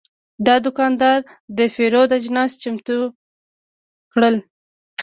[0.45, 1.19] دا دوکاندار
[1.57, 2.97] د پیرود اجناس چمتو
[4.13, 4.35] کړل.